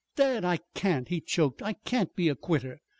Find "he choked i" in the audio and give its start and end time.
1.09-1.73